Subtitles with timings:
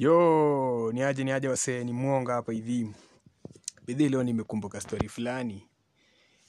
[0.00, 2.90] Yo, ni aje ni aje wasee, ni mwonga hapa hivi.
[3.86, 5.68] Bidhi leo nimekumbuka story fulani.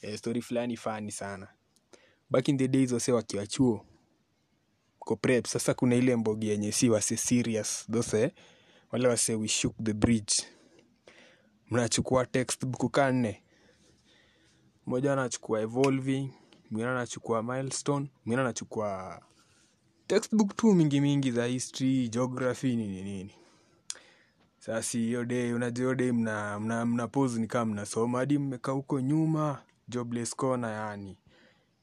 [0.02, 1.48] Eh, story fulani fani sana.
[2.30, 3.86] Back in the days wasee wakiwa chuo.
[5.00, 7.88] Ko prep, sasa kuna ile mbogi yenye si wase serious.
[7.92, 8.32] Those eh,
[8.92, 10.34] wale wase we shook the bridge.
[11.70, 13.44] Mnachukua textbook kanne.
[14.86, 16.30] Mmoja anachukua evolving,
[16.70, 19.22] mwingine anachukua milestone, mwingine anachukua
[20.12, 23.36] textbook tu mingi mingi za history, geography nini nini.
[24.60, 29.00] Sasa hiyo day, unajua hiyo mna, mna, mna pose ni kama mnasoma hadi mmekaa huko
[29.02, 31.18] nyuma jobless corner yani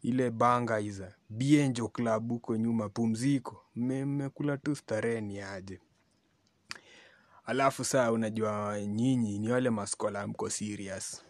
[0.03, 3.65] ile banga iza Bienjo club huko nyuma pumziko.
[3.77, 5.81] Mmekula tu stareni ni aje.
[7.45, 11.23] Alafu saa unajua nyinyi ni wale maskola mko serious.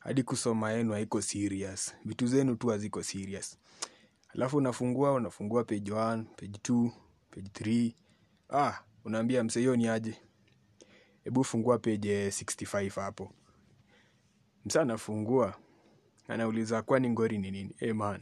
[0.00, 1.94] Hadi kusoma yenu haiko serious.
[2.04, 3.58] Vitu zenu tu haziko serious
[4.34, 6.90] alafu unafungua unafungua page 1 page 2
[7.30, 7.92] page 3
[8.50, 10.14] ah unaambia mse hiyo ni aje?
[11.24, 13.32] Hebu fungua page 65 hapo.
[14.64, 15.56] Msa anafungua
[16.28, 17.74] anauliza kwani ngori ni nini?
[17.78, 18.20] Hey man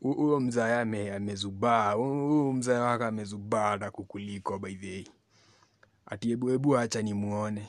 [0.00, 5.04] huyo mzaya ame, amezubaa huyo mzaya wako amezubaa na kukuliko by the way.
[6.06, 7.68] Ati hebu hebu acha nimuone.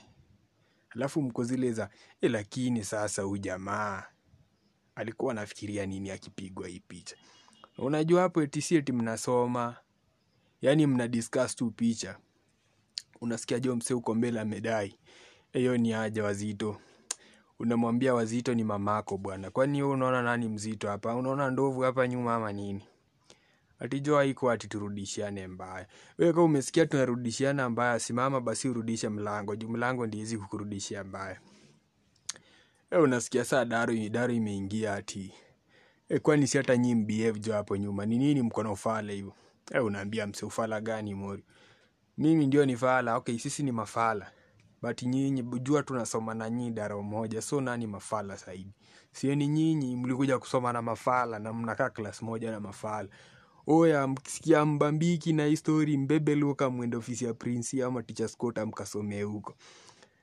[0.89, 1.89] Alafu mko zile za
[2.21, 4.03] e, lakini sasa huyu jamaa
[4.95, 7.15] alikuwa anafikiria nini akipigwa hii picha
[7.77, 9.75] unajua hapo eti si eti mnasoma.
[10.61, 12.17] Yaani mna discuss tu picha.
[13.21, 14.95] Unasikia jo mse uko mbele amedai.
[15.53, 16.77] Hiyo ni haja wazito.
[17.59, 19.51] Unamwambia wazito ni mamako bwana.
[19.51, 21.15] Kwani wewe unaona nani mzito hapa?
[21.15, 22.83] Unaona ndovu hapa nyuma ama nini?
[23.79, 25.87] Ati haiko ati turudishiane mbaya.
[26.17, 29.55] Wewe kama umesikia tunarudishiana mbaya simama basi urudishe mlango.
[29.55, 31.39] Juu mlango ndiye hizi kukurudishia mbaya.
[32.91, 35.33] Wewe unasikia saa daru, daru imeingia ati
[36.09, 38.05] e, kwani si hata nyi mbehave jo hapo nyuma?
[38.05, 39.33] Ni nini mko na ufala hivyo?
[39.71, 41.43] E, unaambia mse ufala gani mori?
[42.17, 43.15] Mimi ndio ni fala.
[43.17, 44.31] Okay sisi ni mafala.
[44.81, 47.41] But nyinyi jua tunasoma na nyinyi daro moja.
[47.41, 48.73] So nani mafala zaidi?
[49.11, 53.09] Sieni nyinyi mlikuja kusoma na mafala na mnakaa class moja na mafala.
[53.67, 59.21] Oya mkisikia mbambiki na histori mbebe luka mwende ofisi ya prinsi ama Teachers Quota mkasomee
[59.23, 59.53] huko.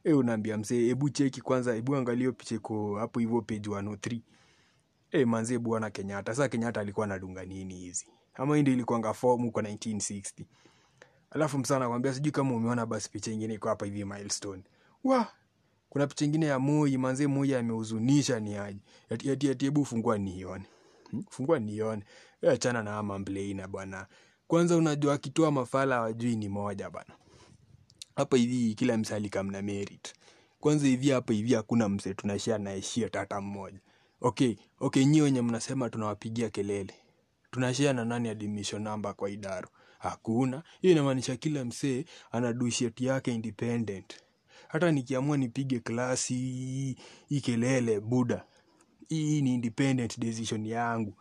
[0.05, 4.21] E unaambia msee hebu cheki kwanza hebu angalia picha iko hapo hivyo page 103
[5.15, 6.35] e manzie bwana kenyatta.
[6.35, 8.07] Sasa kenyatta alikuwa anadunga nini hizi?
[8.35, 10.45] Ama ndio ilikuanga fomu kwa 1960
[11.31, 14.63] alafu msana anakwambia sijui kama umeona basi picha ingine iko hapa hivi milestone.
[15.05, 15.27] Wa
[15.89, 18.79] kuna picha ingine ya Moi manze Moi amehuzunisha ni aje?
[19.11, 20.65] Ati ati ati hebu fungua nione.
[21.11, 21.25] Hmm?
[21.31, 22.05] fungua nione.
[22.43, 24.07] Wewe achana na ama mplaina bwana.
[24.47, 27.15] Kwanza unajua akitoa mafala wajui ni moja bwana.
[28.17, 30.15] Hapa hivi kila msali kamna merit.
[30.61, 33.81] Kwanza hivi hapa hivi hakuna mse tunashare na tata mmoja
[34.29, 36.95] okay okay nyie wenye mnasema tunawapigia kelele.
[37.51, 39.69] Tunashare na nani admission number kwa idaro
[39.99, 40.63] hakuna.
[40.81, 44.15] Hiyo inamaanisha kila msee ana dusheti yake independent.
[44.69, 46.35] Hata nikiamua nipige klasi
[47.29, 48.45] hii kelele buda
[49.09, 51.15] hii ni independent decision yangu.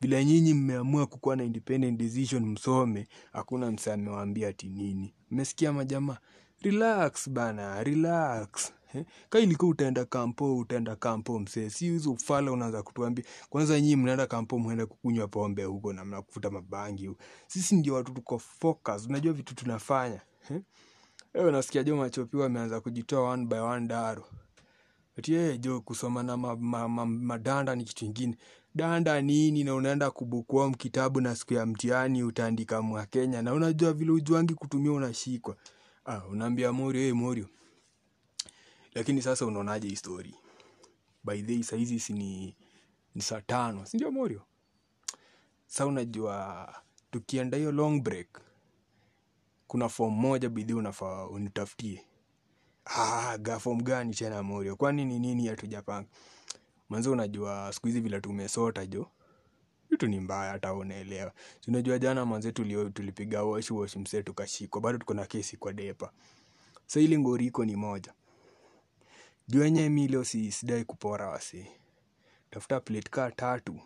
[0.00, 5.14] Bila nyinyi mmeamua kukuwa na independent decision msome hakuna msee amewaambia ati nini.
[5.30, 6.16] Mmesikia majamaa?
[6.62, 12.82] Relax bana relax Eh, ka ilikuwa utaenda kampo utaenda kampo msee si hizo ufala unaanza
[12.82, 13.24] kutuambia.
[13.50, 17.20] Kwanza nyinyi mnaenda kampo mwenda kukunywa pombe huko na mnakufuta mabangi huko.
[17.46, 20.20] Sisi ndio watu tuko focus unajua vitu tunafanya.
[20.50, 20.60] Eh?
[21.34, 24.24] Wewe unasikia jo machopiwa ameanza kujitoa one by one daro.
[25.18, 28.36] Ati yeye jo kusoma na ma, ma, ma, madanda ni kitu kingine.
[28.74, 33.42] danda nini na unaenda kubukua kitabu na siku ya mtihani utaandika mwa Kenya.
[33.42, 35.56] Na unajua vile ujuangi kutumia unashikwa.
[36.04, 37.46] Ah, unaambia Morio hey, Morio
[38.94, 40.34] lakini sasa unaonaje hii story?
[41.24, 42.56] By the way saizi si ni,
[43.14, 44.42] ni saa tano si ndio Morio?
[45.66, 46.68] Sa unajua
[47.10, 48.40] tukienda hiyo long break
[49.66, 52.04] kuna form moja bidhi unafaa unitafutie.
[52.84, 54.76] Ah, ga form gani tena Morio?
[54.76, 56.08] Kwani ni nini hatujapanga?
[56.88, 59.06] Mwanzo unajua siku hizi vile tumesota jo
[59.90, 61.32] vitu ni mbaya hata unaelewa.
[61.68, 66.12] Unajua jana tulio tulipiga wash wash mse tukashikwa bado tuko na kesi kwa depa.
[66.86, 68.12] Sa ili ngori iko ni moja
[69.50, 71.66] juu yenyewe mi leo si sidai kupora wasi.
[72.50, 73.80] Tafuta plate ka tatu.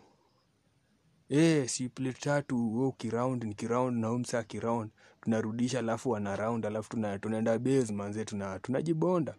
[1.28, 4.90] Eh, si plate tatu wewe ukiround nikiround na umsa akiround
[5.20, 9.34] tunarudisha alafu wana round alafu tuna, tunaenda base manze tuna tunajibonda.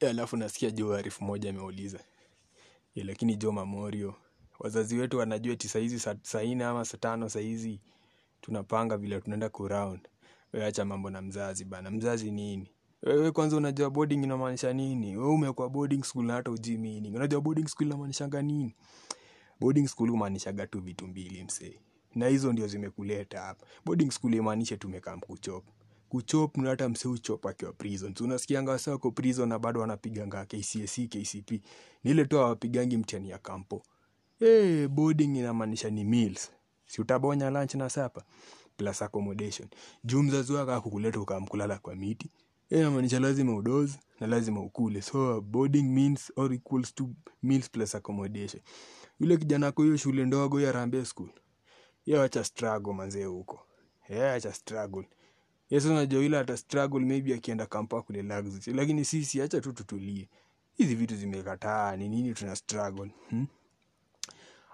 [0.00, 2.00] Eh, alafu nasikia jo arifu moja ameuliza.
[2.94, 4.14] Eh, lakini jo Mamorio
[4.58, 7.80] wazazi wetu wanajua eti saa saa nne ama saa tano saizi
[8.40, 10.08] tunapanga vile tunaenda kuround.
[10.66, 12.70] Acha mambo na mzazi bana mzazi nini
[13.06, 15.16] wewe kwanza unajua boarding inamaanisha nini?
[15.16, 17.14] Wewe umekuwa boarding school na hata ujui meaning.
[17.16, 18.74] Unajua boarding school inamaanishanga nini?
[19.60, 21.80] Boarding school humaanishaga tu vitu mbili msee.
[22.14, 23.66] Na hizo ndio zimekuleta hapa.
[23.84, 25.64] Boarding school imaanishe tumekaa mkuchop
[26.08, 28.14] kuchop na hata msee uchop akiwa prison.
[28.14, 31.50] So unasikianga wasa wako prison na bado wanapiganga kcsc KCP
[32.04, 33.82] ni ile tu hawapigangi mtihani ya kampo.
[34.38, 36.50] Hey, boarding inamaanisha ni meals.
[36.86, 38.24] Si utabonya lunch na sapa?
[38.76, 39.68] Plus accommodation.
[40.04, 42.30] Juu mzazi wako akukuleta ukamkulala kwa miti
[42.70, 45.02] Eh, inamaanisha lazima udoze na lazima ukule.
[45.02, 47.08] So boarding means or equals to
[47.42, 48.62] meals plus accommodation.
[49.20, 51.28] Yule kijana ako hiyo shule ndogo ya Rambe school
[52.06, 53.60] yeye acha struggle manzee huko.
[54.08, 55.08] Yeye acha struggle.
[55.70, 60.28] Yes unajua yule ata struggle maybe akienda kampa kule luxury lakini sisi acha tu tutulie.
[60.76, 63.10] Hizi vitu zimekataa ni nini tuna struggle?
[63.30, 63.46] Hmm?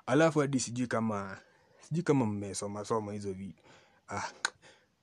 [0.06, 1.38] alafu hadi sijui kama
[1.80, 3.62] sijui kama mmesoma soma hizo vitu
[4.08, 4.22] ah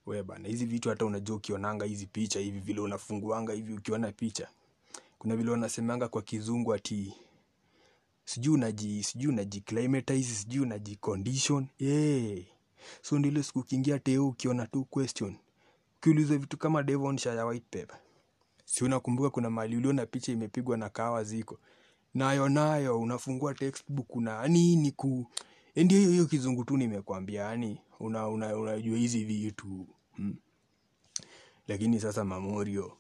[0.08, 4.48] we bana hizi vitu hata unajua ukionanga hizi picha hivi vile unafunguanga hivi ukiona picha.
[5.20, 7.14] Kuna vile wanasemanga kwa kizungu ati
[8.26, 12.46] sijui unaji sijui unajiclimatize sijui unajicondition Eh.
[13.02, 15.36] so ndile siku ukiingia teo ukiona tu question.
[15.98, 18.00] Ukiuliza vitu kama Devon Shire white paper.
[18.66, 21.60] Si unakumbuka kuna mali uliona picha imepigwa na kawa ziko?
[22.14, 25.26] Nayo nayo unafungua textbook una nini ku
[25.76, 30.36] Eh, ndio hiyo kizungu tu nimekwambia yani una, una, unajua hizi vitu hmm.
[31.68, 32.98] lakini sasa mamorio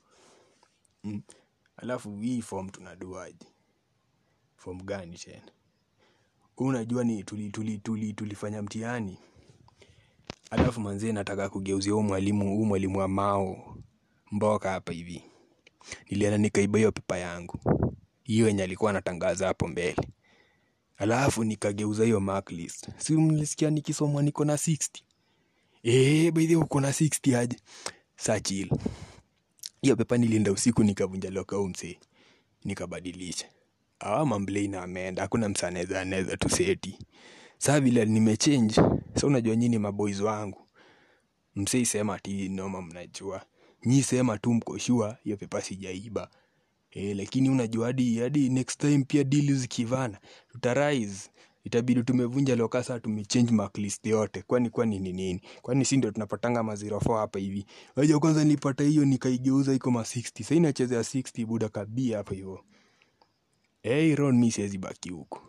[1.03, 1.21] Mm.
[1.77, 3.45] alafu hii form tunaduaje?
[4.55, 5.51] Form gani tena?
[6.57, 9.17] Unajua ni tuli, tuli, tuli, tulifanya mtihani.
[10.49, 13.77] Alafu manzie nataka kugeuzia huu mwalimu huu mwalimu wa mao
[14.31, 15.23] mboka hapa hivi.
[16.09, 17.59] Nilienda nikaiba hiyo pepa yangu.
[18.23, 19.95] Hiyo yenye alikuwa anatangaza hapo mbele.
[20.97, 22.19] Alafu nikageuza hiyo
[22.97, 25.03] si mlisikia nikisomwa niko na 60
[25.89, 27.57] eh by the way uko na 60 aje?
[28.15, 28.39] Saa
[29.81, 31.99] hiyo pepa nilienda usiku nikavunja loka umse
[32.63, 33.45] nikabadilisha.
[33.99, 35.21] Awa mamblei na ameenda.
[35.21, 36.99] Hakuna msaneza anaweza tuseti
[37.57, 38.73] saa vile nimechange
[39.15, 40.67] sa unajua nyini maboys wangu.
[41.55, 43.45] Msei sema ati noma mnajua.
[43.85, 46.29] Nyi sema tu mkoshua hiyo pepa sijaiba.
[46.91, 50.19] E, lakini unajua hadi hadi next time pia dili zikivana
[50.51, 51.29] tutarise
[51.67, 54.41] itabidi tumevunja lokasa tumechange mark list yote.
[54.41, 55.41] Kwani kwani ni nini?
[55.61, 57.65] Kwani si ndio tunapatanga ma 04 hapa hivi?
[57.95, 62.63] Waja kwanza nilipata hiyo nikaigeuza iko ma 60 sasa inachezea 60 buda kabia hapa hivyo
[63.81, 65.39] hey, ron mi siwezi baki huku.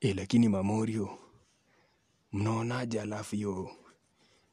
[0.00, 1.18] e, lakini mamorio
[2.32, 3.70] mnaonaje alafu hiyo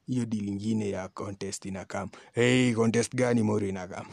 [0.07, 2.09] hiyo deal ingine ya contest inakam?
[2.33, 4.05] Hey, contest gani morio inakam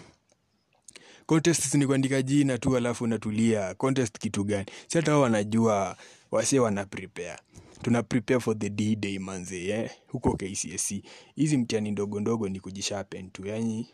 [1.28, 3.74] contest ni kuandika jina tu alafu unatulia.
[3.74, 4.66] Contest kitu gani?
[4.86, 5.96] Si hata wao wanajua
[6.30, 7.38] wase wana prepare.
[7.82, 9.90] Tuna prepare for the d day manze eh?
[10.06, 10.94] huko kcsc
[11.34, 13.86] hizi mtihani ndogo ndogo ni kujishapen tu yani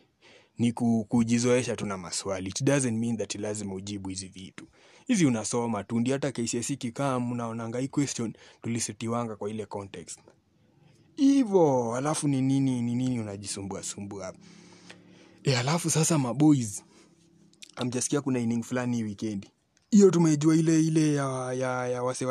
[0.59, 0.73] ni
[1.09, 2.51] kujizoesha tu maswali.
[2.51, 4.67] It doesn't mean that lazima ujibu hizi vitu.
[5.07, 8.33] Hizi unasoma tu ndio hata kcsc kikaa mnaonanga hii question
[8.63, 10.19] tulisetiwanga kwa ile context.
[11.17, 14.35] Hivo alafu ni nini ni nini unajisumbua sumbua?
[15.45, 16.83] E, alafu sasa maboys
[17.77, 19.51] amjasikia kuna inning fulani wikendi
[19.91, 22.27] hiyo tumejua ile ile ya, ya, ya wase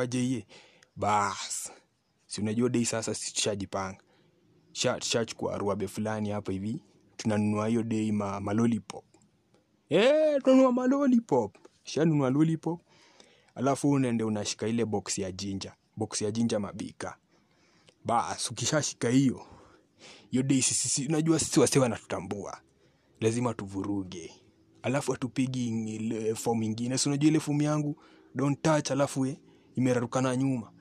[0.95, 1.71] bas.
[2.27, 3.97] Si unajua dei sasa tushajipanga.
[5.01, 6.81] Shachukua ruabe fulani hapa hivi
[7.17, 9.05] tunanunua hiyo dei ma, malolipop
[9.89, 12.81] Eh, tunanunua malolipop shanunua lolipop
[13.55, 17.17] alafu unaende unashika ile box ya jinja box ya jinja mabika.
[18.05, 19.45] Bas ukishashika hiyo
[20.31, 22.61] hiyo dei sisi- unajua sisi wase wanatutambua.
[23.19, 24.33] Lazima tuvuruge
[24.83, 26.97] alafu atupigi ile fomu ingine.
[26.97, 27.95] Si unajua ile fomu yangu?
[28.35, 29.37] Don't touch alafu eh,
[29.75, 30.71] imerarukana nyuma.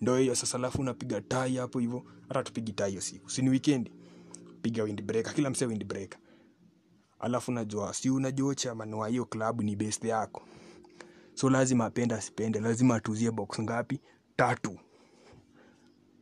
[0.00, 3.30] Ndo hiyo sasa alafu unapiga tai hapo hivyo hata tupigi tai hiyo siku.
[3.30, 3.60] Si ni
[4.62, 6.18] piga windbreaker kila msee windbreaker
[7.18, 10.42] alafu najua si unajua chairman wa hiyo klabu ni best yako.
[11.34, 12.60] So lazima apende asipende.
[12.60, 14.00] Lazima atuzie box ngapi?
[14.36, 14.78] Tatu.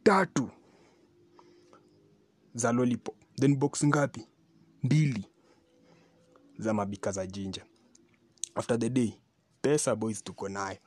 [0.02, 0.50] Tatu.
[2.54, 3.16] Za lollipop.
[3.40, 4.26] Then box ngapi?
[4.82, 5.25] Mbili
[6.59, 7.65] za mabika za jinja
[8.55, 9.12] after the day
[9.62, 10.79] pesa boys tuko nayo.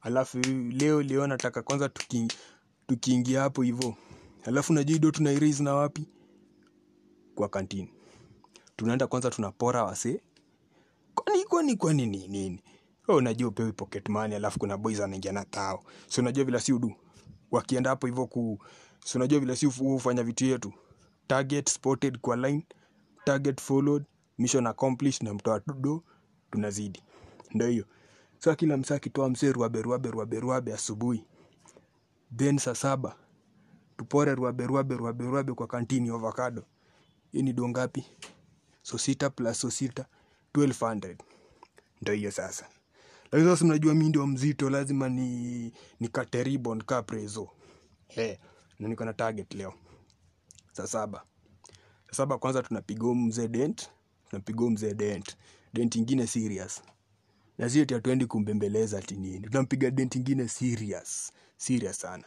[0.00, 0.38] Alafu
[0.70, 3.96] leo leo nataka kwanza tuki, hapo hivo.
[4.44, 6.08] Alafu najua ido tunairaise na wapi?
[7.34, 7.92] Kwa kantini
[8.76, 10.20] tunaenda kwanza tunapora wase
[11.14, 12.62] kwani kwani kwani nini nini?
[13.08, 15.84] Oh, unajua upewi pocket money alafu kuna boys anaingia na tao.
[16.08, 16.92] Si unajua vile si udu?
[17.50, 18.58] Wakienda hapo hivyo ku
[19.04, 20.72] si unajua vile si ufanya vitu yetu.
[21.26, 22.66] Target spotted kwa line
[23.24, 24.04] target followed
[24.40, 26.02] mission accomplished na mtoa do
[26.50, 27.02] tunazidi.
[27.54, 27.84] Ndo hiyo.
[28.38, 31.24] Sa kila msaa akitoa msee ruabe ruabe ruabe ruabe asubuhi.
[32.36, 33.16] Then saa saba
[33.96, 36.64] tupore ruabe ruabe ruabe ruabe kwa kantini avocado.
[37.32, 38.04] Hii ni dongapi
[38.82, 40.06] so sita plus so sita
[40.54, 41.16] 1200
[42.02, 42.66] ndo hiyo sasa.
[43.32, 47.48] Lakini sasa mnajua mi ndio mzito lazima ni nikate ribbon ka prezo.
[48.08, 48.36] Hey,
[48.78, 49.74] na niko na target leo.
[50.72, 51.22] Saa saba.
[52.06, 53.90] Saa saba kwanza tunapiga mzee dent,
[54.30, 55.36] tunapiga huyu mzee dent.
[55.72, 56.82] Dent ingine serious.
[57.58, 59.40] Na si eti hatuendi kumbembeleza ati nini.
[59.48, 61.32] Tunampiga dent ingine serious.
[61.56, 62.24] Serious sana.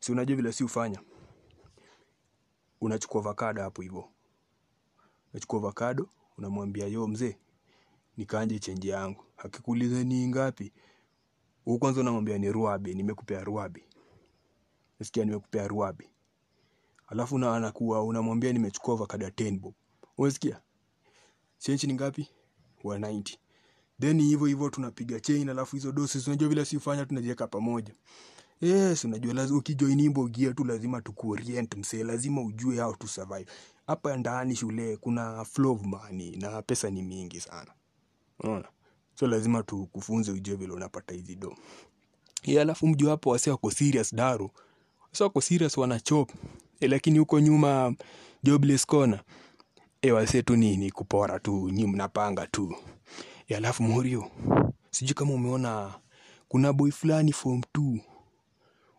[0.00, 1.00] Si unajua vile si ufanya?
[2.80, 4.08] Unachukua avocado hapo hivyo.
[5.32, 7.36] Unachukua avocado, unamwambia yo mzee,
[8.16, 9.24] nikaanje chenji yangu.
[9.36, 10.72] Akikuuliza ni ngapi?
[11.66, 13.84] Wewe kwanza unamwambia ni ruabi, nimekupea ruabi.
[14.98, 16.08] Nasikia nimekupea ruabi.
[17.06, 19.74] Alafu na anakuwa unamwambia nimechukua avocado ya 10 bob.
[20.18, 20.60] Unasikia?
[21.60, 22.28] Change ni ngapi?
[22.84, 23.36] 190.
[24.00, 27.94] Then hivyo hivyo tunapiga chain alafu hizo doses unajua vile si tunajiweka pamoja.
[28.60, 33.46] Yes, unajua lazima ukijoin imbo gear tu lazima tukuorient mse, lazima ujue how to survive.
[33.86, 37.70] Hapa ndani shule kuna flow of money na pesa ni mingi sana.
[38.40, 38.68] Unaona?
[39.14, 41.56] So lazima tukufunze ujue vile unapata hizi do.
[42.42, 44.50] Yeah, alafu mjue hapo wase wako serious daru.
[45.08, 46.30] Wase wako serious wanachop.
[46.80, 47.94] E, lakini huko nyuma
[48.42, 49.22] jobless corner.
[50.02, 52.74] E, tu ni, ni kupora tu, nyi mnapanga tu.
[53.48, 54.30] E, alafu Morio,
[54.90, 55.94] sijui kama umeona
[56.48, 58.00] kuna boy fulani form 2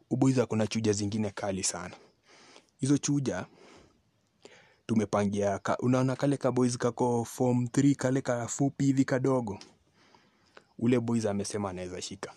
[0.10, 1.96] uboiza, kuna chuja zingine kali sana.
[2.78, 3.46] Hizo chuja
[4.86, 9.60] tumepangia ka, unaona kale ka boys kako form 3 kale ka fupi hivi kadogo.
[10.80, 12.34] Ule boys amesema anaweza shika.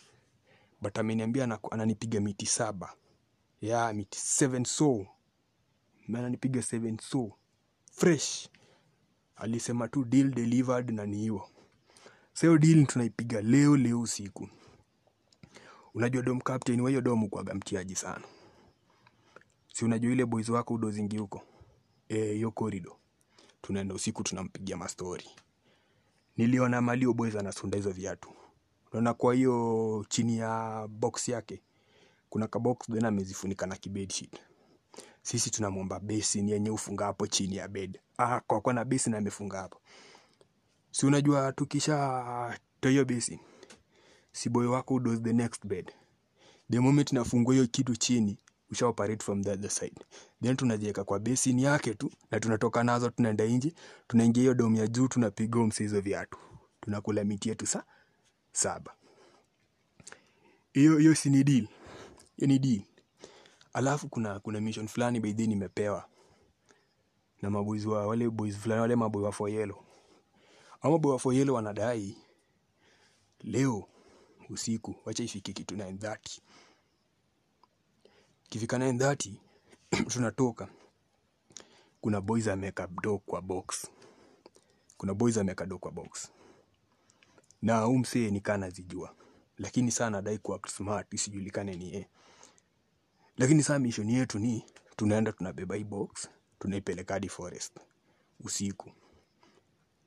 [0.81, 2.93] But ameniambia ananipiga miti saba.
[3.61, 5.07] Ya miti 7 so.
[6.09, 7.33] Ananipiga 7 so.
[7.93, 8.49] Fresh.
[9.37, 11.49] Alisema tu deal delivered na ni hiyo.
[12.33, 14.49] Sasa deal tunaipiga leo leo usiku.
[15.95, 18.25] Unajua dom captain hiyo dom kuaga mtiaji sana.
[19.73, 21.43] Si unajua ile boys wako udozingi huko.
[22.09, 22.93] Eh, hiyo corridor.
[23.63, 25.27] Tunaenda usiku tunampigia mastori.
[26.37, 28.31] Niliona Malio boys anasunda hizo viatu.
[28.93, 31.63] Unaona kwa hiyo chini ya box yake
[32.31, 34.37] kuna ka box then amezifunika na kibedsheet.
[35.23, 38.01] Sisi tunamwomba basin yenye ufunga hapo chini ya bed.
[38.19, 39.81] Ah, kwa kwa na basin amefunga hapo.
[40.91, 43.39] Si unajua tukisha toa hiyo basin.
[44.33, 45.93] Si boy wako does the next bed.
[46.71, 48.39] The moment nafungua hiyo kitu chini,
[48.71, 50.01] usha operate from the other side.
[50.43, 53.75] Then tunajiweka kwa basin yake tu na tunatoka nazo tunaenda nje,
[54.09, 56.39] tunaingia hiyo domu ya juu tunapiga huo hizo viatu.
[56.81, 57.85] Tunakula miti yetu sa
[58.53, 58.95] saba.
[60.73, 61.69] Hiyo hiyo si ni deal.
[62.37, 62.83] Hiyo ni deal.
[63.73, 66.09] Alafu kuna kuna mission fulani by the nimepewa
[67.45, 69.85] na maboys wa wale boys fulani wale maboy wa Foyelo.
[70.81, 72.17] Ama maboy wa Foyelo wanadai
[73.41, 73.89] leo
[74.51, 76.41] usiku wacha ifike kitu 9:30.
[78.49, 79.33] Kifika 9:30
[80.09, 80.69] tunatoka.
[82.01, 83.91] Kuna boys ameka do kwa box.
[84.97, 86.31] Kuna boys ameka do kwa box.
[87.63, 89.15] Na huu msee nikaa zijua.
[89.59, 92.09] Lakini saa anadai kuwa smart isijulikane ni yeye.
[93.37, 94.65] Lakini saa mission yetu ni
[94.97, 97.73] tunaenda tunabeba hii box, tunaipeleka hadi forest
[98.41, 98.91] usiku.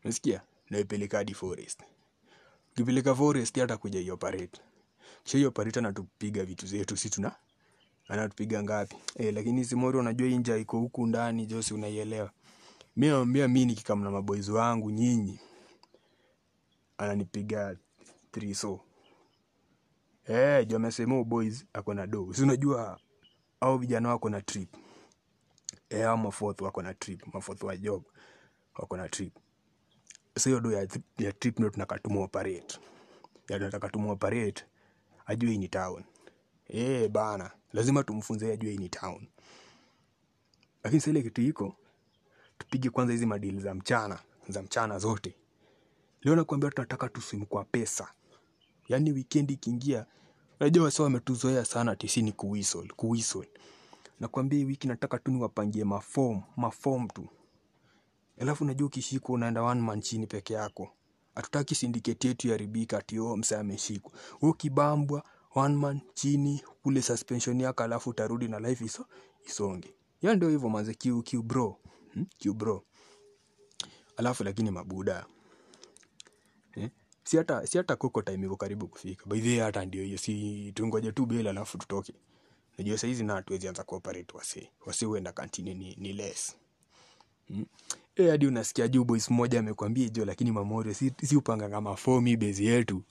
[0.04, 0.42] Unasikia?
[0.70, 1.84] Naipeleka hadi forest.
[2.72, 4.52] Ukipeleka forest hata kuja hiyo parade.
[5.24, 7.36] Kisha hiyo parade anatupiga vitu zetu si tuna
[8.08, 8.96] anatupiga ngapi?
[9.16, 12.32] Eh, lakini Simori unajua inja iko huku ndani Josi unaielewa.
[12.96, 15.40] Mimi naambia mimi nikikam na maboys wangu nyinyi
[16.98, 17.78] ananipiga
[18.32, 18.80] 3 so.
[20.28, 22.34] Eh, jo amesema boys ako na do.
[22.34, 23.00] Si unajua
[23.60, 24.76] au vijana wako na trip.
[25.90, 28.04] Eh, hao mafourth wako na trip, mafourth wa job
[28.76, 29.34] wako na trip.
[30.36, 32.80] Sasa do ya, ya trip ndio tunakatuma operate.
[33.50, 34.66] Ya tunataka tumu operate
[35.26, 36.04] ajue ni town.
[36.68, 39.28] Eh, bana, lazima tumfunze ajue ni town.
[40.84, 41.76] Lakini sasa ile kitu iko
[42.58, 45.36] tupige kwanza hizi madili za mchana, za mchana zote.
[46.22, 48.12] Leo nakwambia tunataka tuswim kwa pesa.
[48.88, 50.06] Yaani weekend ikiingia,
[50.60, 53.50] unajua wasa wametuzoea sana tisini kuwhistle, kuwhistle.
[54.20, 57.28] Nakwambia wiki nataka tu niwapangie maform, maform tu.
[58.40, 60.90] Alafu najua ukishikwa unaenda one man chini peke yako.
[61.36, 64.12] Hatutaki syndicate yetu iharibika ati oh msee ameshikwa.
[64.42, 65.24] Wewe kibambwa
[65.56, 69.06] one man chini kule suspension yako alafu utarudi na life iso
[69.46, 69.94] isonge.
[70.22, 71.78] Ya ndio hivyo manze Q Q bro.
[72.14, 72.26] Hmm?
[72.38, 72.84] Q bro.
[74.18, 75.26] Alafu lakini mabuda.
[76.76, 76.90] Eh?
[77.24, 79.26] Si hata si hata koko time iko karibu kufika.
[79.26, 82.14] By the way hata ndio hiyo si tungoje tu bila alafu tutoke.
[82.78, 84.70] Najua saizi na hatuwezi anza kuoperate wasi.
[84.86, 86.56] Wasi huenda kantini ni, ni less.
[87.48, 87.66] Hmm?
[88.16, 92.38] Eh, hadi unasikia juu boys mmoja amekwambia hiyo lakini Mamorio si, si upanga kama fomi
[92.38, 93.04] base yetu.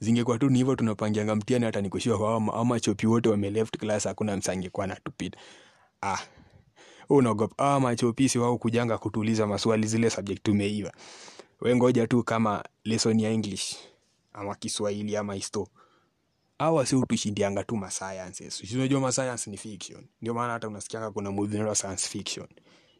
[0.00, 3.76] Zingekuwa tu ni hivyo tunapangianga mtihani hata nikushua kwa ama, ama chopi wote wame left
[3.78, 5.38] class hakuna msangi kwa natupita.
[6.02, 6.18] Ah.
[7.08, 10.92] Unaogopa ah machopi si wao kujanga kutuuliza maswali zile subject tumeiva.
[11.60, 13.76] Wewe ngoja tu kama lesson ya English
[14.32, 15.68] ama Kiswahili ama histo.
[16.60, 18.58] Hawa si utushindianga tu ma sciences.
[18.58, 18.98] Si unajua
[19.50, 20.04] ni fiction.
[20.22, 22.46] Ndio maana hata unasikianga kuna movie science fiction.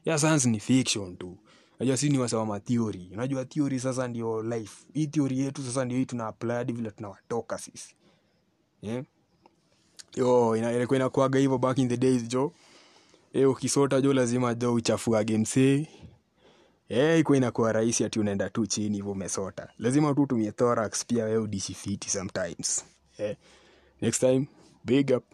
[0.04, 1.38] ya science ni fiction tu
[1.80, 2.60] unajua si ni wasawa ma
[3.12, 7.58] unajua theory sasa ndio life hii theory yetu sasa ndio hii tuna apply vile tunawatoka
[7.58, 7.94] sisi
[8.82, 9.04] yeah?
[10.16, 12.52] yo ilikuwa inakuaga hivyo back in the days jo
[13.32, 15.86] e, ukisota jo lazima jo uchafuage msee
[16.88, 21.38] Eh, inakuwa rahisi ati unaenda tu chini hivyo umesota lazima tu tumie thorax pia wewe
[21.38, 22.84] udishifiti sometimes eh.
[24.00, 24.48] Next time
[24.84, 25.24] big up